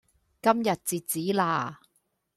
[0.41, 1.79] 今日截止啦